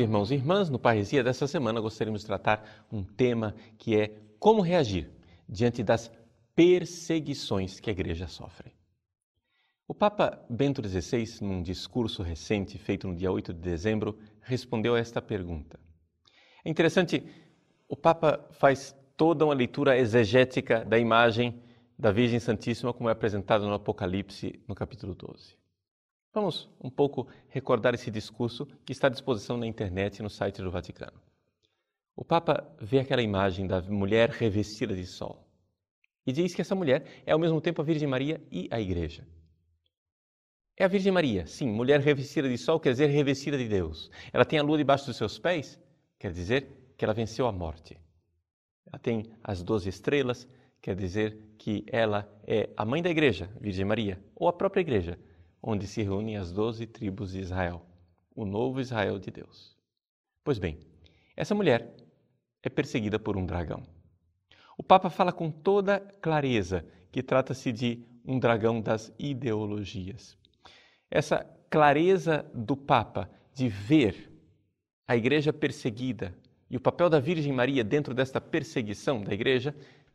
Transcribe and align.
Irmãos 0.00 0.30
e 0.30 0.34
irmãs, 0.34 0.70
no 0.70 0.78
Parresia 0.78 1.22
dessa 1.22 1.46
semana 1.46 1.78
gostaríamos 1.78 2.22
de 2.22 2.26
tratar 2.26 2.86
um 2.90 3.04
tema 3.04 3.54
que 3.76 3.94
é 3.94 4.14
como 4.38 4.62
reagir 4.62 5.10
diante 5.46 5.82
das 5.82 6.10
perseguições 6.56 7.78
que 7.78 7.90
a 7.90 7.92
igreja 7.92 8.26
sofre. 8.26 8.72
O 9.86 9.92
Papa 9.92 10.42
Bento 10.48 10.80
XVI, 10.82 11.26
num 11.42 11.62
discurso 11.62 12.22
recente 12.22 12.78
feito 12.78 13.06
no 13.06 13.14
dia 13.14 13.30
8 13.30 13.52
de 13.52 13.60
dezembro, 13.60 14.18
respondeu 14.40 14.94
a 14.94 14.98
esta 14.98 15.20
pergunta. 15.20 15.78
É 16.64 16.70
interessante, 16.70 17.22
o 17.86 17.94
Papa 17.94 18.48
faz 18.52 18.96
toda 19.18 19.44
uma 19.44 19.52
leitura 19.52 19.98
exegética 19.98 20.82
da 20.82 20.98
imagem 20.98 21.62
da 21.98 22.10
Virgem 22.10 22.40
Santíssima 22.40 22.94
como 22.94 23.10
é 23.10 23.12
apresentada 23.12 23.66
no 23.66 23.74
Apocalipse, 23.74 24.62
no 24.66 24.74
capítulo 24.74 25.14
12. 25.14 25.59
Vamos 26.32 26.70
um 26.80 26.88
pouco 26.88 27.26
recordar 27.48 27.92
esse 27.94 28.10
discurso 28.10 28.64
que 28.84 28.92
está 28.92 29.08
à 29.08 29.10
disposição 29.10 29.56
na 29.56 29.66
internet 29.66 30.22
no 30.22 30.30
site 30.30 30.62
do 30.62 30.70
Vaticano. 30.70 31.20
O 32.14 32.24
Papa 32.24 32.70
vê 32.80 33.00
aquela 33.00 33.22
imagem 33.22 33.66
da 33.66 33.82
mulher 33.82 34.30
revestida 34.30 34.94
de 34.94 35.06
sol 35.06 35.44
e 36.24 36.32
diz 36.32 36.54
que 36.54 36.60
essa 36.60 36.74
mulher 36.74 37.04
é 37.26 37.32
ao 37.32 37.38
mesmo 37.38 37.60
tempo 37.60 37.82
a 37.82 37.84
Virgem 37.84 38.06
Maria 38.06 38.40
e 38.50 38.68
a 38.70 38.80
Igreja. 38.80 39.26
É 40.76 40.84
a 40.84 40.88
Virgem 40.88 41.10
Maria, 41.10 41.46
sim, 41.46 41.68
mulher 41.68 41.98
revestida 42.00 42.48
de 42.48 42.56
sol 42.56 42.78
quer 42.78 42.92
dizer 42.92 43.08
revestida 43.08 43.58
de 43.58 43.66
Deus. 43.66 44.08
Ela 44.32 44.44
tem 44.44 44.58
a 44.58 44.62
lua 44.62 44.78
debaixo 44.78 45.06
dos 45.06 45.16
seus 45.16 45.38
pés, 45.38 45.80
quer 46.18 46.32
dizer 46.32 46.94
que 46.96 47.04
ela 47.04 47.12
venceu 47.12 47.48
a 47.48 47.52
morte. 47.52 47.98
Ela 48.86 48.98
tem 49.00 49.32
as 49.42 49.64
doze 49.64 49.88
estrelas, 49.88 50.46
quer 50.80 50.94
dizer 50.94 51.36
que 51.58 51.84
ela 51.88 52.30
é 52.46 52.70
a 52.76 52.84
mãe 52.84 53.02
da 53.02 53.10
Igreja, 53.10 53.50
Virgem 53.60 53.84
Maria, 53.84 54.22
ou 54.36 54.46
a 54.46 54.52
própria 54.52 54.80
Igreja, 54.80 55.18
onde 55.62 55.86
se 55.86 56.02
reúnem 56.02 56.36
as 56.36 56.52
doze 56.52 56.86
tribos 56.86 57.32
de 57.32 57.40
Israel, 57.40 57.84
o 58.34 58.44
novo 58.44 58.80
Israel 58.80 59.18
de 59.18 59.30
Deus. 59.30 59.76
Pois 60.42 60.58
bem, 60.58 60.78
essa 61.36 61.54
mulher 61.54 61.94
é 62.62 62.68
perseguida 62.68 63.18
por 63.18 63.36
um 63.36 63.44
dragão. 63.44 63.82
O 64.76 64.82
Papa 64.82 65.10
fala 65.10 65.32
com 65.32 65.50
toda 65.50 66.00
clareza 66.20 66.84
que 67.12 67.22
trata-se 67.22 67.72
de 67.72 68.04
um 68.24 68.38
dragão 68.38 68.80
das 68.80 69.12
ideologias. 69.18 70.36
Essa 71.10 71.44
clareza 71.68 72.44
do 72.54 72.76
Papa 72.76 73.30
de 73.52 73.68
ver 73.68 74.30
a 75.06 75.16
igreja 75.16 75.52
perseguida 75.52 76.34
e 76.70 76.76
o 76.76 76.80
papel 76.80 77.10
da 77.10 77.18
Virgem 77.18 77.52
Maria 77.52 77.82
dentro 77.82 78.14
desta 78.14 78.40
perseguição 78.40 79.22
da 79.22 79.34
igreja, 79.34 79.74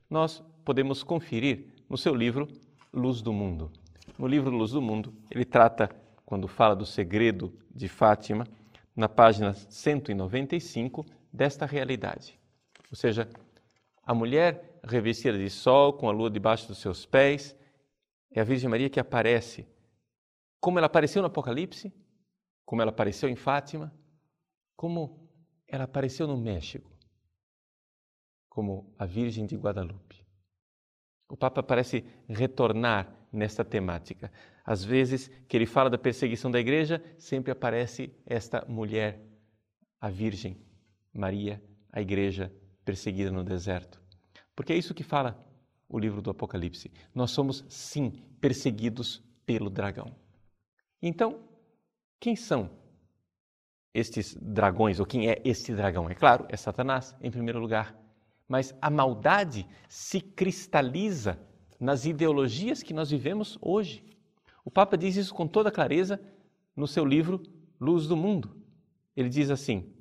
nós 0.09 0.41
podemos 0.63 1.03
conferir 1.03 1.67
no 1.89 1.97
seu 1.97 2.15
livro 2.15 2.47
Luz 2.93 3.21
do 3.21 3.33
Mundo. 3.33 3.71
No 4.17 4.27
livro 4.27 4.49
Luz 4.49 4.71
do 4.71 4.81
Mundo, 4.81 5.13
ele 5.29 5.43
trata, 5.43 5.89
quando 6.25 6.47
fala 6.47 6.73
do 6.73 6.85
segredo 6.85 7.53
de 7.69 7.89
Fátima, 7.89 8.47
na 8.95 9.09
página 9.09 9.53
195, 9.53 11.05
desta 11.31 11.65
realidade. 11.65 12.39
Ou 12.89 12.95
seja, 12.95 13.29
a 14.01 14.13
mulher 14.13 14.79
revestida 14.83 15.37
de 15.37 15.49
sol, 15.49 15.91
com 15.91 16.07
a 16.07 16.13
lua 16.13 16.29
debaixo 16.29 16.67
dos 16.67 16.77
seus 16.77 17.05
pés, 17.05 17.57
é 18.31 18.39
a 18.39 18.43
Virgem 18.45 18.69
Maria 18.69 18.89
que 18.89 18.99
aparece, 18.99 19.67
como 20.61 20.79
ela 20.79 20.87
apareceu 20.87 21.21
no 21.21 21.27
Apocalipse, 21.27 21.93
como 22.63 22.81
ela 22.81 22.91
apareceu 22.91 23.27
em 23.27 23.35
Fátima, 23.35 23.93
como 24.77 25.29
ela 25.67 25.83
apareceu 25.83 26.25
no 26.25 26.37
México, 26.37 26.89
como 28.49 28.95
a 28.97 29.05
Virgem 29.05 29.45
de 29.45 29.57
Guadalupe. 29.57 30.25
O 31.27 31.35
Papa 31.35 31.61
parece 31.61 32.05
retornar 32.29 33.14
nesta 33.35 33.63
temática. 33.63 34.31
Às 34.65 34.83
vezes 34.83 35.29
que 35.47 35.55
ele 35.55 35.65
fala 35.65 35.89
da 35.89 35.97
perseguição 35.97 36.49
da 36.49 36.59
igreja, 36.59 37.03
sempre 37.17 37.51
aparece 37.51 38.11
esta 38.25 38.65
mulher, 38.67 39.21
a 39.99 40.09
Virgem 40.09 40.57
Maria, 41.13 41.61
a 41.91 42.01
igreja 42.01 42.51
perseguida 42.83 43.31
no 43.31 43.43
deserto. 43.43 44.01
Porque 44.55 44.73
é 44.73 44.77
isso 44.77 44.93
que 44.93 45.03
fala 45.03 45.43
o 45.87 45.99
livro 45.99 46.21
do 46.21 46.29
Apocalipse. 46.29 46.91
Nós 47.13 47.31
somos, 47.31 47.65
sim, 47.69 48.11
perseguidos 48.39 49.23
pelo 49.45 49.69
dragão. 49.69 50.15
Então, 51.01 51.47
quem 52.19 52.35
são 52.35 52.69
estes 53.93 54.35
dragões, 54.41 54.99
ou 54.99 55.05
quem 55.05 55.29
é 55.29 55.41
este 55.45 55.73
dragão? 55.73 56.09
É 56.09 56.15
claro, 56.15 56.45
é 56.49 56.57
Satanás, 56.57 57.15
em 57.21 57.31
primeiro 57.31 57.59
lugar. 57.59 57.95
Mas 58.47 58.75
a 58.81 58.89
maldade 58.89 59.67
se 59.87 60.19
cristaliza 60.19 61.39
nas 61.79 62.05
ideologias 62.05 62.81
que 62.81 62.93
nós 62.93 63.09
vivemos 63.09 63.57
hoje. 63.61 64.03
O 64.63 64.71
Papa 64.71 64.97
diz 64.97 65.15
isso 65.15 65.33
com 65.33 65.47
toda 65.47 65.71
clareza 65.71 66.19
no 66.75 66.87
seu 66.87 67.05
livro 67.05 67.41
Luz 67.79 68.07
do 68.07 68.15
Mundo. 68.15 68.55
Ele 69.15 69.29
diz 69.29 69.49
assim: 69.49 69.93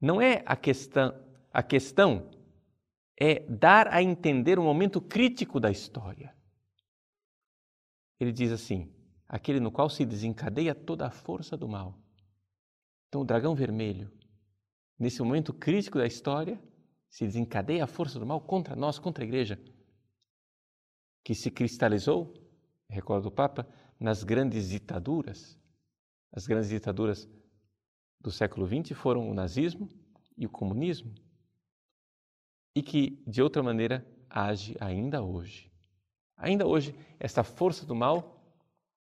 não 0.00 0.20
é 0.20 0.42
a 0.46 0.56
questão, 0.56 1.14
a 1.52 1.62
questão 1.62 2.30
é 3.18 3.40
dar 3.48 3.88
a 3.88 4.02
entender 4.02 4.58
um 4.58 4.64
momento 4.64 5.00
crítico 5.00 5.58
da 5.58 5.70
história. 5.70 6.34
Ele 8.20 8.32
diz 8.32 8.52
assim: 8.52 8.92
aquele 9.28 9.60
no 9.60 9.72
qual 9.72 9.90
se 9.90 10.04
desencadeia 10.04 10.74
toda 10.74 11.06
a 11.06 11.10
força 11.10 11.56
do 11.56 11.68
mal. 11.68 11.98
Então, 13.08 13.22
o 13.22 13.24
dragão 13.24 13.54
vermelho, 13.54 14.10
nesse 14.98 15.20
momento 15.22 15.52
crítico 15.52 15.98
da 15.98 16.06
história, 16.06 16.60
se 17.08 17.24
desencadeia 17.24 17.84
a 17.84 17.86
força 17.86 18.18
do 18.18 18.26
mal 18.26 18.40
contra 18.40 18.76
nós, 18.76 18.98
contra 18.98 19.24
a 19.24 19.26
igreja, 19.26 19.58
que 21.24 21.34
se 21.34 21.50
cristalizou, 21.50 22.34
recorda 22.88 23.28
o 23.28 23.30
Papa, 23.30 23.68
nas 23.98 24.22
grandes 24.24 24.68
ditaduras. 24.68 25.58
As 26.32 26.46
grandes 26.46 26.70
ditaduras 26.70 27.28
do 28.20 28.30
século 28.30 28.66
XX 28.66 28.96
foram 28.96 29.28
o 29.28 29.34
nazismo 29.34 29.88
e 30.36 30.46
o 30.46 30.50
comunismo, 30.50 31.14
e 32.74 32.82
que, 32.82 33.22
de 33.26 33.42
outra 33.42 33.62
maneira, 33.62 34.06
age 34.30 34.76
ainda 34.80 35.22
hoje. 35.22 35.70
Ainda 36.36 36.66
hoje, 36.66 36.94
esta 37.18 37.42
força 37.42 37.84
do 37.84 37.94
mal 37.94 38.38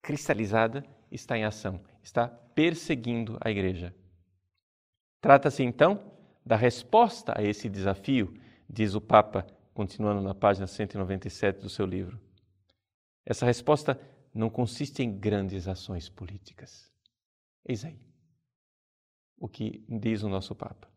cristalizada 0.00 0.84
está 1.10 1.36
em 1.36 1.44
ação, 1.44 1.82
está 2.02 2.28
perseguindo 2.28 3.36
a 3.40 3.50
igreja. 3.50 3.94
Trata-se 5.20 5.64
então 5.64 6.12
da 6.44 6.54
resposta 6.54 7.34
a 7.36 7.42
esse 7.42 7.68
desafio, 7.68 8.32
diz 8.70 8.94
o 8.94 9.00
Papa, 9.00 9.44
continuando 9.76 10.22
na 10.22 10.34
página 10.34 10.66
197 10.66 11.60
do 11.60 11.68
seu 11.68 11.84
livro. 11.84 12.18
Essa 13.26 13.44
resposta 13.44 14.00
não 14.32 14.48
consiste 14.48 15.02
em 15.02 15.18
grandes 15.18 15.68
ações 15.68 16.08
políticas. 16.08 16.90
Eis 17.64 17.84
aí 17.84 18.06
o 19.38 19.46
que 19.46 19.84
diz 19.88 20.22
o 20.22 20.30
nosso 20.30 20.54
Papa. 20.54 20.88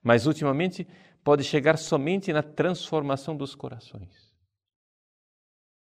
Mas, 0.00 0.24
ultimamente, 0.26 0.86
pode 1.24 1.42
chegar 1.42 1.76
somente 1.76 2.32
na 2.32 2.42
transformação 2.42 3.36
dos 3.36 3.56
corações. 3.56 4.27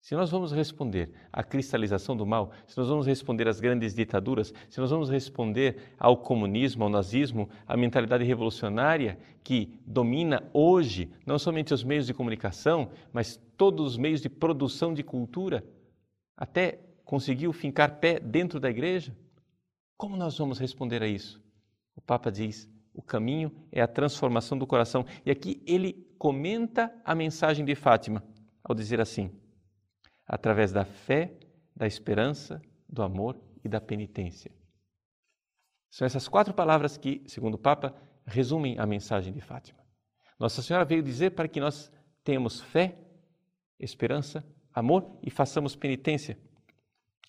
Se 0.06 0.14
nós 0.14 0.30
vamos 0.30 0.52
responder 0.52 1.10
à 1.32 1.42
cristalização 1.42 2.16
do 2.16 2.24
mal, 2.24 2.52
se 2.64 2.78
nós 2.78 2.86
vamos 2.86 3.08
responder 3.08 3.48
às 3.48 3.58
grandes 3.58 3.92
ditaduras, 3.92 4.54
se 4.70 4.78
nós 4.78 4.88
vamos 4.88 5.10
responder 5.10 5.94
ao 5.98 6.16
comunismo, 6.16 6.84
ao 6.84 6.88
nazismo, 6.88 7.48
à 7.66 7.76
mentalidade 7.76 8.22
revolucionária 8.22 9.18
que 9.42 9.80
domina 9.84 10.48
hoje 10.52 11.10
não 11.26 11.40
somente 11.40 11.74
os 11.74 11.82
meios 11.82 12.06
de 12.06 12.14
comunicação, 12.14 12.88
mas 13.12 13.36
todos 13.56 13.84
os 13.84 13.98
meios 13.98 14.20
de 14.20 14.28
produção 14.28 14.94
de 14.94 15.02
cultura, 15.02 15.66
até 16.36 16.78
conseguiu 17.04 17.52
fincar 17.52 17.98
pé 17.98 18.20
dentro 18.20 18.60
da 18.60 18.70
igreja, 18.70 19.12
como 19.96 20.16
nós 20.16 20.38
vamos 20.38 20.60
responder 20.60 21.02
a 21.02 21.08
isso? 21.08 21.42
O 21.96 22.00
Papa 22.00 22.30
diz: 22.30 22.70
o 22.94 23.02
caminho 23.02 23.50
é 23.72 23.82
a 23.82 23.88
transformação 23.88 24.56
do 24.56 24.68
coração. 24.68 25.04
E 25.24 25.32
aqui 25.32 25.60
ele 25.66 26.06
comenta 26.16 26.94
a 27.04 27.12
mensagem 27.12 27.64
de 27.64 27.74
Fátima 27.74 28.22
ao 28.62 28.72
dizer 28.72 29.00
assim: 29.00 29.32
através 30.26 30.72
da 30.72 30.84
fé, 30.84 31.32
da 31.74 31.86
esperança, 31.86 32.60
do 32.88 33.02
amor 33.02 33.36
e 33.64 33.68
da 33.68 33.80
penitência. 33.80 34.50
São 35.90 36.04
essas 36.04 36.28
quatro 36.28 36.52
palavras 36.52 36.96
que, 36.96 37.22
segundo 37.26 37.54
o 37.54 37.58
Papa, 37.58 37.94
resumem 38.26 38.78
a 38.78 38.86
mensagem 38.86 39.32
de 39.32 39.40
Fátima. 39.40 39.78
Nossa 40.38 40.60
Senhora 40.60 40.84
veio 40.84 41.02
dizer 41.02 41.30
para 41.30 41.48
que 41.48 41.60
nós 41.60 41.90
tenhamos 42.22 42.60
fé, 42.60 42.98
esperança, 43.78 44.44
amor 44.74 45.18
e 45.22 45.30
façamos 45.30 45.76
penitência. 45.76 46.38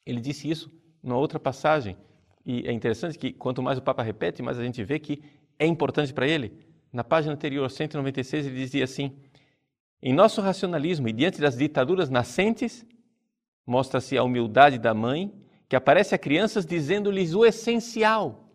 Ele 0.05 0.19
disse 0.19 0.49
isso 0.49 0.71
numa 1.01 1.17
outra 1.17 1.39
passagem. 1.39 1.95
E 2.45 2.67
é 2.67 2.71
interessante 2.71 3.17
que 3.17 3.31
quanto 3.31 3.61
mais 3.61 3.77
o 3.77 3.81
Papa 3.81 4.01
repete, 4.03 4.41
mais 4.41 4.57
a 4.57 4.63
gente 4.63 4.83
vê 4.83 4.99
que 4.99 5.23
é 5.59 5.65
importante 5.65 6.13
para 6.13 6.27
ele. 6.27 6.65
Na 6.91 7.03
página 7.03 7.33
anterior, 7.33 7.69
196, 7.69 8.47
ele 8.47 8.55
dizia 8.55 8.83
assim: 8.83 9.17
em 10.01 10.13
nosso 10.13 10.41
racionalismo 10.41 11.07
e 11.07 11.13
diante 11.13 11.41
das 11.41 11.57
ditaduras 11.57 12.09
nascentes, 12.09 12.85
mostra-se 13.65 14.17
a 14.17 14.23
humildade 14.23 14.77
da 14.77 14.93
mãe 14.93 15.33
que 15.67 15.75
aparece 15.75 16.15
a 16.15 16.17
crianças 16.17 16.65
dizendo-lhes 16.65 17.33
o 17.33 17.45
essencial: 17.45 18.49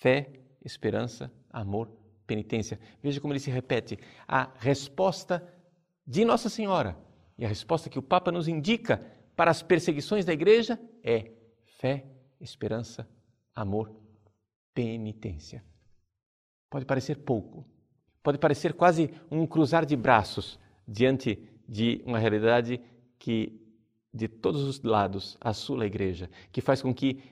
fé, 0.00 0.30
esperança, 0.64 1.32
amor, 1.50 1.90
penitência. 2.26 2.80
Veja 3.02 3.20
como 3.20 3.32
ele 3.32 3.40
se 3.40 3.50
repete. 3.50 3.98
A 4.26 4.50
resposta 4.58 5.46
de 6.06 6.24
Nossa 6.24 6.48
Senhora 6.48 6.96
e 7.38 7.44
a 7.44 7.48
resposta 7.48 7.90
que 7.90 7.98
o 7.98 8.02
Papa 8.02 8.32
nos 8.32 8.48
indica 8.48 9.04
para 9.36 9.50
as 9.50 9.62
perseguições 9.62 10.24
da 10.24 10.32
igreja 10.32 10.80
é 11.02 11.30
fé, 11.78 12.06
esperança, 12.40 13.08
amor, 13.54 13.94
penitência. 14.74 15.62
Pode 16.70 16.84
parecer 16.84 17.16
pouco, 17.16 17.66
pode 18.26 18.38
parecer 18.38 18.72
quase 18.72 19.08
um 19.30 19.46
cruzar 19.46 19.86
de 19.86 19.94
braços 19.94 20.58
diante 20.84 21.38
de 21.68 22.02
uma 22.04 22.18
realidade 22.18 22.80
que 23.20 23.56
de 24.12 24.26
todos 24.26 24.64
os 24.64 24.82
lados 24.82 25.38
assula 25.40 25.84
a 25.84 25.86
igreja, 25.86 26.28
que 26.50 26.60
faz 26.60 26.82
com 26.82 26.92
que 26.92 27.22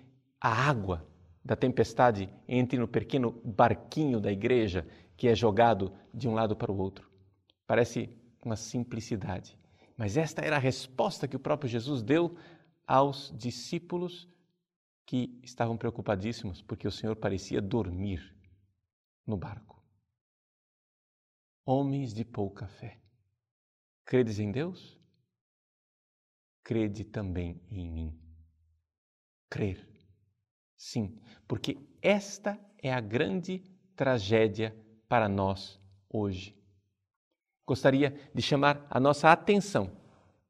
a 0.40 0.48
água 0.48 1.04
da 1.44 1.56
tempestade 1.56 2.32
entre 2.46 2.78
no 2.78 2.86
pequeno 2.86 3.32
barquinho 3.44 4.20
da 4.20 4.30
igreja 4.30 4.86
que 5.16 5.26
é 5.26 5.34
jogado 5.34 5.92
de 6.12 6.28
um 6.28 6.34
lado 6.34 6.54
para 6.54 6.70
o 6.70 6.78
outro. 6.78 7.10
Parece 7.66 8.08
uma 8.40 8.54
simplicidade, 8.54 9.58
mas 9.96 10.16
esta 10.16 10.42
era 10.42 10.54
a 10.54 10.60
resposta 10.60 11.26
que 11.26 11.34
o 11.34 11.40
próprio 11.40 11.68
Jesus 11.68 12.04
deu 12.04 12.36
aos 12.86 13.34
discípulos 13.36 14.28
que 15.04 15.40
estavam 15.42 15.76
preocupadíssimos 15.76 16.62
porque 16.62 16.86
o 16.86 16.92
Senhor 16.92 17.16
parecia 17.16 17.60
dormir 17.60 18.32
no 19.26 19.36
barco. 19.36 19.73
Homens 21.66 22.12
de 22.12 22.24
pouca 22.24 22.66
fé. 22.66 22.98
Credes 24.04 24.38
em 24.38 24.52
Deus? 24.52 25.00
Crede 26.62 27.04
também 27.04 27.60
em 27.70 27.90
mim. 27.90 28.20
Crer. 29.48 29.88
Sim, 30.76 31.18
porque 31.48 31.78
esta 32.02 32.58
é 32.82 32.92
a 32.92 33.00
grande 33.00 33.60
tragédia 33.96 34.76
para 35.08 35.28
nós 35.28 35.80
hoje. 36.10 36.54
Gostaria 37.66 38.14
de 38.34 38.42
chamar 38.42 38.86
a 38.90 39.00
nossa 39.00 39.32
atenção 39.32 39.90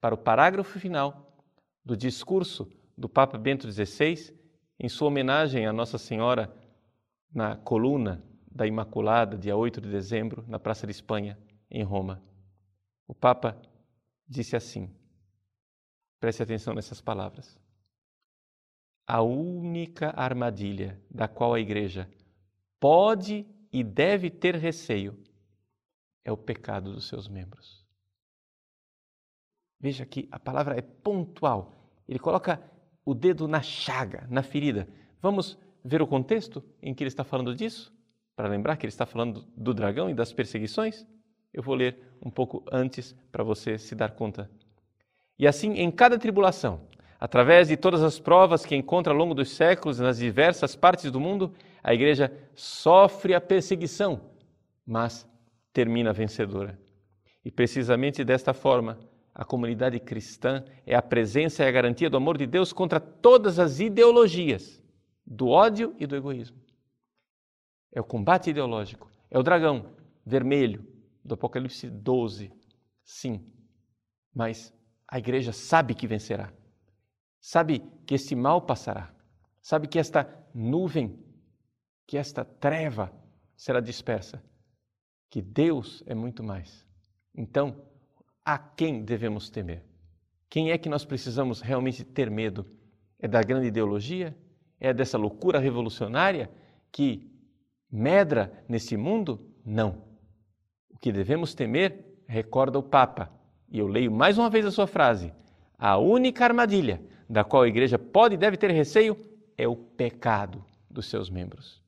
para 0.01 0.15
o 0.15 0.19
parágrafo 0.19 0.81
final 0.81 1.39
do 1.85 1.97
discurso 1.97 2.69
do 2.99 3.09
Papa 3.09 3.39
Bento 3.39 3.71
XVI 3.71 4.37
em 4.81 4.89
sua 4.89 5.09
homenagem 5.09 5.67
a 5.67 5.73
Nossa 5.73 5.97
Senhora 5.97 6.53
na 7.33 7.57
coluna 7.57 8.25
da 8.55 8.67
Imaculada, 8.67 9.37
dia 9.37 9.57
8 9.57 9.81
de 9.81 9.91
dezembro, 9.91 10.45
na 10.47 10.61
Praça 10.61 10.87
de 10.87 10.93
Espanha, 10.93 11.37
em 11.69 11.83
Roma. 11.83 12.23
O 13.07 13.15
Papa 13.15 13.61
disse 14.29 14.55
assim: 14.55 14.95
preste 16.21 16.43
atenção 16.43 16.73
nessas 16.73 17.01
palavras. 17.01 17.59
A 19.07 19.21
única 19.21 20.11
armadilha 20.17 21.03
da 21.11 21.27
qual 21.27 21.53
a 21.53 21.61
Igreja 21.61 22.09
pode 22.79 23.47
e 23.73 23.83
deve 23.83 24.31
ter 24.31 24.55
receio 24.55 25.19
é 26.25 26.33
o 26.33 26.37
pecado 26.37 26.93
dos 26.93 27.09
seus 27.09 27.29
membros. 27.29 27.85
Veja 29.79 30.07
que 30.07 30.27
a 30.31 30.39
palavra 30.39 30.79
é 30.79 30.81
pontual. 30.81 31.75
Ele 32.09 32.19
coloca 32.19 32.63
o 33.05 33.15
dedo 33.15 33.47
na 33.47 33.61
chaga, 33.61 34.27
na 34.31 34.43
ferida. 34.43 34.89
Vamos 35.21 35.59
ver 35.85 36.01
o 36.01 36.07
contexto 36.07 36.65
em 36.81 36.95
que 36.95 37.03
ele 37.03 37.09
está 37.09 37.25
falando 37.25 37.55
disso? 37.55 37.93
Para 38.37 38.49
lembrar 38.49 38.77
que 38.77 38.85
ele 38.85 38.93
está 38.93 39.07
falando 39.07 39.45
do 39.57 39.73
dragão 39.73 40.11
e 40.11 40.15
das 40.15 40.33
perseguições? 40.33 41.07
Eu 41.53 41.63
vou 41.63 41.75
ler 41.75 41.97
um 42.25 42.31
pouco 42.31 42.65
antes 42.71 43.15
para 43.31 43.45
você 43.45 43.79
se 43.79 43.95
dar 43.95 44.11
conta. 44.11 44.51
E 45.39 45.47
assim, 45.47 45.75
em 45.75 45.91
cada 45.91 46.19
tribulação, 46.19 46.81
através 47.21 47.69
de 47.69 47.77
todas 47.77 48.03
as 48.03 48.19
provas 48.19 48.67
que 48.67 48.75
encontra 48.75 49.13
ao 49.13 49.19
longo 49.19 49.35
dos 49.35 49.51
séculos 49.51 50.01
nas 50.01 50.19
diversas 50.19 50.75
partes 50.75 51.11
do 51.11 51.21
mundo, 51.21 51.53
a 51.83 51.95
igreja 51.95 52.33
sofre 52.55 53.35
a 53.35 53.41
perseguição, 53.41 54.21
mas 54.85 55.29
termina 55.73 56.13
vencedora. 56.13 56.79
E 57.45 57.51
precisamente 57.51 58.25
desta 58.25 58.53
forma, 58.53 58.99
a 59.35 59.45
comunidade 59.45 60.01
cristã 60.01 60.65
é 60.87 60.95
a 60.95 61.03
presença 61.03 61.63
e 61.63 61.69
a 61.69 61.71
garantia 61.71 62.09
do 62.09 62.17
amor 62.17 62.39
de 62.39 62.47
Deus 62.47 62.73
contra 62.73 62.99
todas 62.99 63.59
as 63.59 63.81
ideologias 63.81 64.83
do 65.27 65.49
ódio 65.49 65.95
e 65.99 66.07
do 66.07 66.17
egoísmo. 66.17 66.64
É 67.95 68.01
o 68.01 68.05
combate 68.05 68.51
ideológico, 68.51 69.09
é 69.31 69.39
o 69.39 69.43
dragão 69.43 69.95
vermelho 70.27 70.85
do 71.25 71.35
Apocalipse 71.35 71.89
12. 71.89 72.53
Sim, 73.05 73.47
mas 74.35 74.75
a 75.07 75.19
igreja 75.19 75.53
sabe 75.53 75.95
que 75.95 76.07
vencerá, 76.09 76.53
sabe 77.41 77.81
que 78.05 78.15
este 78.15 78.35
mal 78.35 78.63
passará, 78.63 79.15
sabe 79.63 79.87
que 79.87 79.99
esta 79.99 80.29
nuvem 80.53 81.23
que 82.07 82.19
esta 82.19 82.45
treva 82.45 83.13
será 83.57 83.81
dispersa, 83.81 84.43
que 85.31 85.41
Deus 85.41 86.03
é 86.07 86.15
muito 86.15 86.43
mais. 86.43 86.87
Então, 87.35 87.81
a 88.45 88.59
quem 88.59 89.03
devemos 89.03 89.49
temer? 89.49 89.85
Quem 90.51 90.71
é 90.71 90.79
que 90.79 90.89
nós 90.89 91.05
precisamos 91.05 91.61
realmente 91.61 92.05
ter 92.05 92.31
medo? 92.31 92.67
É 93.19 93.27
da 93.27 93.41
grande 93.41 93.69
ideologia? 93.69 94.37
É 94.79 94.93
dessa 94.93 95.17
loucura 95.17 95.59
revolucionária 95.59 96.51
que 96.93 97.34
medra 97.95 98.65
nesse 98.69 98.97
mundo? 98.97 99.55
Não. 99.65 100.03
O 100.91 100.99
que 100.99 101.13
devemos 101.13 101.55
temer, 101.55 102.05
recorda 102.27 102.77
o 102.77 102.83
Papa, 102.83 103.31
e 103.71 103.79
eu 103.79 103.87
leio 103.87 104.11
mais 104.11 104.37
uma 104.37 104.51
vez 104.51 104.67
a 104.67 104.71
sua 104.73 104.87
frase: 104.87 105.33
a 105.79 105.97
única 105.97 106.45
armadilha 106.45 107.01
da 107.31 107.45
qual 107.45 107.63
a 107.63 107.69
igreja 107.69 107.99
pode 107.99 108.35
e 108.35 108.39
deve 108.39 108.57
ter 108.57 108.71
receio 108.71 109.17
é 109.57 109.69
o 109.69 109.77
pecado 109.77 110.65
dos 110.91 111.07
seus 111.07 111.31
membros. 111.31 111.81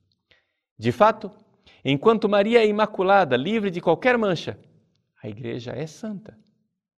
De 0.79 0.91
fato, 0.91 1.29
enquanto 1.83 2.29
Maria 2.29 2.59
é 2.59 2.67
imaculada, 2.67 3.35
livre 3.35 3.69
de 3.69 3.81
qualquer 3.81 4.17
mancha, 4.17 4.57
a 5.21 5.27
igreja 5.27 5.73
é 5.73 5.85
santa. 5.85 6.37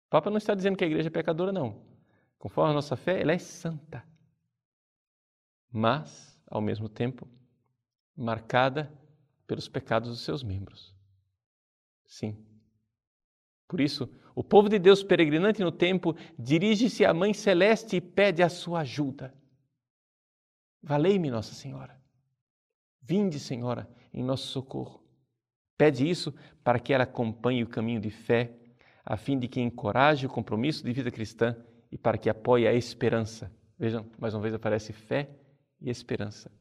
O 0.08 0.10
Papa 0.10 0.30
não 0.30 0.38
está 0.38 0.54
dizendo 0.54 0.76
que 0.76 0.84
a 0.84 0.88
igreja 0.88 1.08
é 1.08 1.12
pecadora, 1.12 1.52
não. 1.52 1.82
Conforme 2.38 2.72
a 2.72 2.74
nossa 2.74 2.96
fé, 2.96 3.22
ela 3.22 3.32
é 3.32 3.38
santa. 3.38 4.04
Mas, 5.72 6.42
ao 6.50 6.62
mesmo 6.62 6.88
tempo, 6.90 7.28
marcada 8.18 8.92
pelos 9.46 9.70
pecados 9.70 10.10
dos 10.10 10.22
seus 10.22 10.44
membros. 10.44 10.96
Sim. 12.06 12.36
Por 13.68 13.80
isso, 13.80 14.10
o 14.34 14.44
povo 14.44 14.70
de 14.70 14.80
Deus 14.80 15.04
peregrinante 15.04 15.62
no 15.62 15.72
tempo 15.72 16.16
dirige-se 16.38 17.06
à 17.06 17.14
Mãe 17.14 17.34
Celeste 17.34 17.98
e 17.98 18.02
pede 18.02 18.42
a 18.42 18.50
sua 18.50 18.80
ajuda. 18.82 19.34
Valei-me, 20.82 21.30
Nossa 21.30 21.54
Senhora. 21.54 22.00
Vinde, 23.02 23.40
Senhora, 23.40 23.90
em 24.14 24.24
nosso 24.24 24.48
socorro. 24.48 25.04
Pede 25.78 26.10
isso 26.10 26.34
para 26.64 26.80
que 26.80 26.94
ela 26.94 27.04
acompanhe 27.04 27.64
o 27.64 27.68
caminho 27.68 28.02
de 28.02 28.10
fé, 28.10 28.54
a 29.06 29.16
fim 29.16 29.38
de 29.38 29.48
que 29.48 29.62
encoraje 29.62 30.26
o 30.26 30.30
compromisso 30.30 30.84
de 30.84 30.92
vida 30.92 31.12
cristã 31.12 31.56
e 31.92 31.98
para 31.98 32.18
que 32.18 32.30
apoie 32.30 32.68
a 32.68 32.74
esperança. 32.74 33.52
Vejam, 33.78 34.06
mais 34.18 34.34
uma 34.34 34.42
vez 34.42 34.54
aparece 34.54 34.92
fé 34.92 35.30
e 35.80 35.90
esperança. 35.90 36.52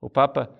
O 0.00 0.08
Papa 0.08 0.50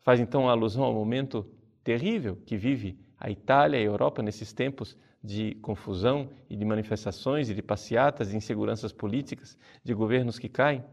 faz 0.00 0.20
então 0.20 0.48
alusão 0.48 0.82
ao 0.82 0.92
momento 0.92 1.46
terrível 1.84 2.36
que 2.44 2.56
vive 2.56 2.98
a 3.18 3.30
Itália 3.30 3.78
e 3.78 3.80
a 3.80 3.84
Europa 3.84 4.22
nesses 4.22 4.52
tempos 4.52 4.96
de 5.22 5.54
confusão 5.56 6.30
e 6.48 6.56
de 6.56 6.64
manifestações 6.64 7.50
e 7.50 7.54
de 7.54 7.62
passeatas, 7.62 8.30
de 8.30 8.36
inseguranças 8.36 8.92
políticas, 8.92 9.58
de 9.82 9.92
governos 9.92 10.38
que 10.38 10.48
caem. 10.48 10.84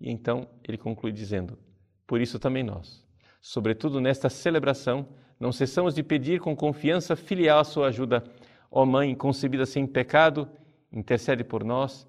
E 0.00 0.10
então 0.10 0.48
ele 0.66 0.76
conclui 0.76 1.12
dizendo: 1.12 1.58
por 2.06 2.20
isso 2.20 2.38
também 2.38 2.62
nós, 2.62 3.06
sobretudo 3.40 4.00
nesta 4.00 4.28
celebração, 4.28 5.08
não 5.38 5.50
cessamos 5.50 5.94
de 5.94 6.02
pedir 6.02 6.40
com 6.40 6.54
confiança 6.54 7.16
filial 7.16 7.60
a 7.60 7.64
sua 7.64 7.88
ajuda. 7.88 8.22
Ó 8.70 8.84
Mãe 8.84 9.14
concebida 9.14 9.66
sem 9.66 9.86
pecado, 9.86 10.48
intercede 10.90 11.44
por 11.44 11.64
nós 11.64 12.06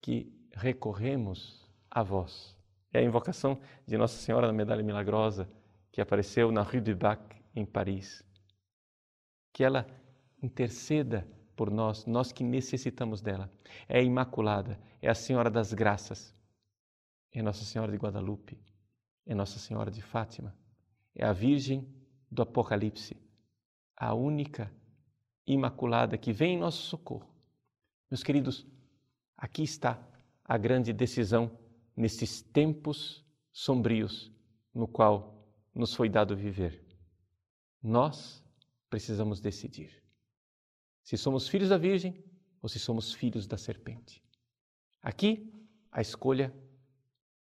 que 0.00 0.32
recorremos 0.52 1.66
a 1.90 2.02
vós. 2.02 2.57
É 2.92 3.00
a 3.00 3.02
invocação 3.02 3.58
de 3.86 3.96
Nossa 3.96 4.16
Senhora 4.18 4.46
da 4.46 4.52
Medalha 4.52 4.82
Milagrosa 4.82 5.50
que 5.92 6.00
apareceu 6.00 6.52
na 6.52 6.62
Rue 6.62 6.80
du 6.80 6.94
Bac, 6.94 7.36
em 7.54 7.64
Paris. 7.64 8.22
Que 9.52 9.64
ela 9.64 9.86
interceda 10.42 11.26
por 11.56 11.70
nós, 11.70 12.06
nós 12.06 12.30
que 12.30 12.44
necessitamos 12.44 13.20
dela. 13.20 13.50
É 13.88 13.98
a 13.98 14.02
Imaculada, 14.02 14.78
é 15.02 15.08
a 15.08 15.14
Senhora 15.14 15.50
das 15.50 15.72
Graças, 15.72 16.34
é 17.32 17.42
Nossa 17.42 17.64
Senhora 17.64 17.90
de 17.90 17.98
Guadalupe 17.98 18.58
é 19.28 19.34
Nossa 19.34 19.58
Senhora 19.58 19.90
de 19.90 20.00
Fátima, 20.00 20.56
é 21.14 21.24
a 21.24 21.34
Virgem 21.34 21.86
do 22.30 22.40
Apocalipse, 22.40 23.14
a 23.94 24.14
única 24.14 24.72
imaculada 25.46 26.16
que 26.16 26.32
vem 26.32 26.54
em 26.54 26.58
nosso 26.58 26.82
socorro. 26.84 27.28
Meus 28.10 28.22
queridos, 28.22 28.66
aqui 29.36 29.62
está 29.62 30.02
a 30.42 30.56
grande 30.56 30.94
decisão 30.94 31.50
nesses 31.98 32.40
tempos 32.40 33.24
sombrios 33.52 34.30
no 34.72 34.86
qual 34.86 35.44
nos 35.74 35.92
foi 35.92 36.08
dado 36.08 36.36
viver. 36.36 36.86
Nós 37.82 38.42
precisamos 38.88 39.40
decidir 39.40 40.00
se 41.02 41.16
somos 41.16 41.48
filhos 41.48 41.70
da 41.70 41.76
Virgem 41.76 42.22
ou 42.62 42.68
se 42.68 42.78
somos 42.78 43.12
filhos 43.12 43.48
da 43.48 43.56
serpente. 43.56 44.22
Aqui 45.02 45.52
a 45.90 46.00
escolha 46.00 46.54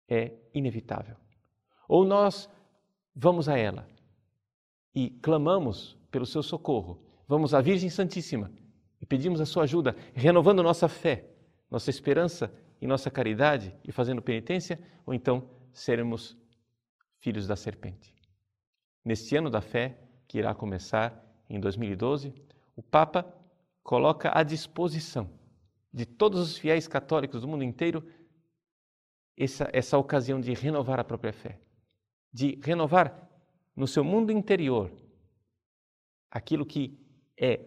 é 0.07 0.33
inevitável. 0.53 1.17
Ou 1.87 2.05
nós 2.05 2.49
vamos 3.13 3.49
a 3.49 3.57
ela 3.57 3.85
e 4.95 5.09
clamamos 5.09 5.97
pelo 6.09 6.25
seu 6.25 6.41
socorro, 6.41 7.03
vamos 7.27 7.53
à 7.53 7.59
Virgem 7.59 7.89
Santíssima 7.89 8.51
e 9.01 9.05
pedimos 9.05 9.41
a 9.41 9.45
sua 9.45 9.63
ajuda, 9.63 9.95
renovando 10.13 10.63
nossa 10.63 10.87
fé, 10.87 11.29
nossa 11.69 11.89
esperança 11.89 12.53
e 12.81 12.87
nossa 12.87 13.09
caridade 13.09 13.75
e 13.83 13.91
fazendo 13.91 14.21
penitência, 14.21 14.79
ou 15.05 15.13
então 15.13 15.49
seremos 15.73 16.37
filhos 17.19 17.47
da 17.47 17.55
serpente. 17.55 18.15
Neste 19.03 19.35
ano 19.35 19.49
da 19.49 19.61
fé, 19.61 19.97
que 20.27 20.37
irá 20.37 20.53
começar 20.53 21.23
em 21.49 21.59
2012, 21.59 22.33
o 22.75 22.83
Papa 22.83 23.25
coloca 23.83 24.31
à 24.37 24.43
disposição 24.43 25.29
de 25.93 26.05
todos 26.05 26.41
os 26.41 26.57
fiéis 26.57 26.87
católicos 26.87 27.41
do 27.41 27.47
mundo 27.47 27.63
inteiro 27.63 28.05
essa, 29.37 29.69
essa 29.71 29.97
ocasião 29.97 30.41
de 30.41 30.53
renovar 30.53 30.99
a 30.99 31.03
própria 31.03 31.31
fé, 31.31 31.59
de 32.33 32.59
renovar 32.61 33.29
no 33.75 33.87
seu 33.87 34.03
mundo 34.03 34.31
interior 34.31 34.91
aquilo 36.29 36.65
que 36.65 36.99
é 37.39 37.61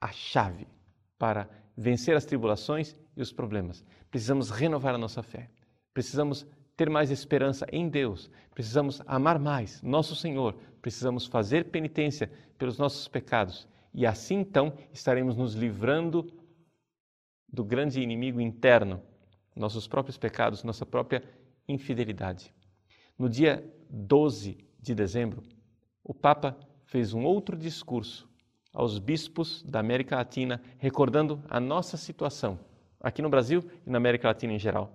a 0.00 0.10
chave 0.10 0.66
para 1.18 1.48
vencer 1.76 2.16
as 2.16 2.24
tribulações 2.24 2.96
e 3.16 3.22
os 3.22 3.32
problemas. 3.32 3.84
Precisamos 4.10 4.50
renovar 4.50 4.94
a 4.94 4.98
nossa 4.98 5.22
fé. 5.22 5.50
Precisamos 5.94 6.46
ter 6.76 6.90
mais 6.90 7.10
esperança 7.10 7.66
em 7.72 7.88
Deus. 7.88 8.30
Precisamos 8.54 9.00
amar 9.06 9.38
mais 9.38 9.82
nosso 9.82 10.14
Senhor. 10.14 10.54
Precisamos 10.82 11.26
fazer 11.26 11.70
penitência 11.70 12.30
pelos 12.58 12.78
nossos 12.78 13.08
pecados. 13.08 13.66
E 13.94 14.04
assim 14.04 14.36
então 14.36 14.74
estaremos 14.92 15.36
nos 15.36 15.54
livrando 15.54 16.30
do 17.48 17.64
grande 17.64 18.02
inimigo 18.02 18.40
interno, 18.40 19.02
nossos 19.54 19.88
próprios 19.88 20.18
pecados, 20.18 20.62
nossa 20.62 20.84
própria 20.84 21.22
infidelidade. 21.66 22.52
No 23.18 23.28
dia 23.28 23.64
12 23.88 24.58
de 24.78 24.94
dezembro, 24.94 25.42
o 26.04 26.12
Papa 26.12 26.58
fez 26.84 27.14
um 27.14 27.24
outro 27.24 27.56
discurso 27.56 28.28
aos 28.72 28.98
bispos 28.98 29.62
da 29.62 29.80
América 29.80 30.16
Latina, 30.16 30.60
recordando 30.76 31.42
a 31.48 31.58
nossa 31.58 31.96
situação, 31.96 32.58
aqui 33.00 33.22
no 33.22 33.30
Brasil 33.30 33.64
e 33.86 33.90
na 33.90 33.98
América 33.98 34.28
Latina 34.28 34.52
em 34.52 34.58
geral. 34.58 34.92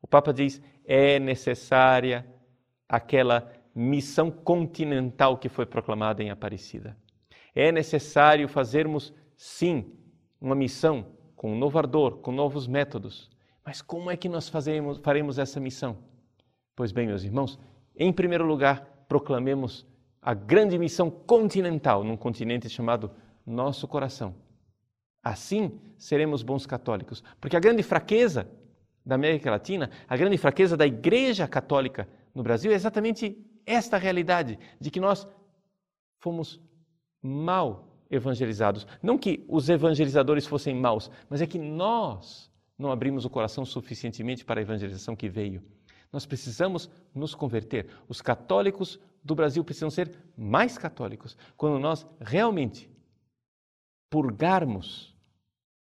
O 0.00 0.06
Papa 0.06 0.32
diz: 0.32 0.60
é 0.84 1.18
necessária 1.18 2.26
aquela 2.88 3.50
missão 3.74 4.30
continental 4.30 5.38
que 5.38 5.48
foi 5.48 5.66
proclamada 5.66 6.22
em 6.22 6.30
Aparecida. 6.30 6.96
É 7.54 7.72
necessário 7.72 8.48
fazermos, 8.48 9.12
sim, 9.36 9.92
uma 10.40 10.54
missão 10.54 11.06
com 11.34 11.52
um 11.52 11.58
novo 11.58 11.78
ardor, 11.78 12.18
com 12.18 12.32
novos 12.32 12.66
métodos. 12.66 13.30
Mas 13.64 13.80
como 13.80 14.10
é 14.10 14.16
que 14.16 14.28
nós 14.28 14.48
fazemos, 14.48 14.98
faremos 14.98 15.38
essa 15.38 15.58
missão? 15.58 15.98
Pois 16.76 16.92
bem, 16.92 17.06
meus 17.06 17.24
irmãos, 17.24 17.58
em 17.96 18.12
primeiro 18.12 18.44
lugar, 18.44 19.04
proclamemos 19.08 19.86
a 20.20 20.34
grande 20.34 20.78
missão 20.78 21.10
continental 21.10 22.02
num 22.02 22.16
continente 22.16 22.68
chamado 22.68 23.10
nosso 23.46 23.86
coração. 23.86 24.34
Assim 25.24 25.80
seremos 25.96 26.42
bons 26.42 26.66
católicos, 26.66 27.24
porque 27.40 27.56
a 27.56 27.60
grande 27.60 27.82
fraqueza 27.82 28.46
da 29.04 29.14
América 29.14 29.50
Latina, 29.50 29.90
a 30.06 30.16
grande 30.16 30.36
fraqueza 30.36 30.76
da 30.76 30.86
Igreja 30.86 31.48
Católica 31.48 32.06
no 32.34 32.42
Brasil 32.42 32.70
é 32.70 32.74
exatamente 32.74 33.42
esta 33.64 33.96
realidade 33.96 34.58
de 34.78 34.90
que 34.90 35.00
nós 35.00 35.26
fomos 36.18 36.60
mal 37.22 37.88
evangelizados. 38.10 38.86
Não 39.02 39.16
que 39.16 39.44
os 39.48 39.68
evangelizadores 39.70 40.46
fossem 40.46 40.74
maus, 40.74 41.10
mas 41.28 41.40
é 41.40 41.46
que 41.46 41.58
nós 41.58 42.52
não 42.78 42.92
abrimos 42.92 43.24
o 43.24 43.30
coração 43.30 43.64
suficientemente 43.64 44.44
para 44.44 44.60
a 44.60 44.62
evangelização 44.62 45.16
que 45.16 45.28
veio. 45.28 45.62
Nós 46.12 46.26
precisamos 46.26 46.90
nos 47.14 47.34
converter. 47.34 47.88
Os 48.08 48.20
católicos 48.20 49.00
do 49.22 49.34
Brasil 49.34 49.64
precisam 49.64 49.90
ser 49.90 50.16
mais 50.36 50.76
católicos 50.76 51.36
quando 51.56 51.78
nós 51.78 52.06
realmente 52.20 52.90
purgarmos 54.10 55.13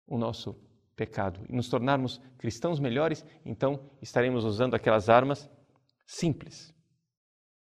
o 0.07 0.17
nosso 0.17 0.55
pecado 0.95 1.45
e 1.49 1.55
nos 1.55 1.69
tornarmos 1.69 2.21
cristãos 2.37 2.79
melhores, 2.79 3.25
então 3.45 3.89
estaremos 4.01 4.43
usando 4.43 4.75
aquelas 4.75 5.09
armas 5.09 5.49
simples, 6.05 6.73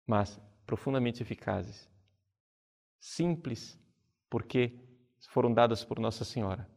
mas 0.07 0.41
profundamente 0.67 1.23
eficazes. 1.23 1.89
Simples 3.01 3.79
porque 4.29 4.79
foram 5.31 5.53
dadas 5.53 5.85
por 5.85 5.99
Nossa 5.99 6.25
Senhora. 6.25 6.69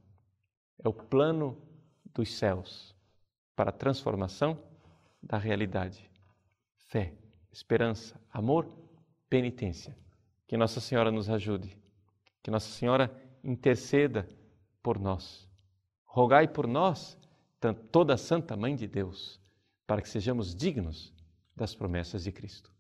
É 0.84 0.88
o 0.88 0.94
plano 0.94 1.62
dos 2.14 2.36
céus 2.38 2.96
para 3.56 3.70
a 3.70 3.74
transformação 3.74 4.62
da 5.22 5.38
realidade. 5.38 6.10
Fé, 6.88 7.14
esperança, 7.52 8.20
amor, 8.32 8.68
penitência. 9.30 9.96
Que 10.48 10.58
Nossa 10.58 10.82
Senhora 10.82 11.12
nos 11.12 11.30
ajude. 11.30 11.78
Que 12.42 12.52
Nossa 12.52 12.70
Senhora 12.70 13.10
interceda 13.44 14.28
por 14.82 15.00
nós. 15.00 15.48
Rogai 16.06 16.48
por 16.48 16.68
nós, 16.68 17.18
toda 17.92 18.16
a 18.16 18.18
Santa 18.18 18.56
Mãe 18.56 18.76
de 18.76 18.88
Deus, 18.88 19.40
para 19.88 20.02
que 20.02 20.10
sejamos 20.10 20.56
dignos 20.56 21.14
das 21.56 21.76
promessas 21.76 22.24
de 22.24 22.32
Cristo. 22.32 22.72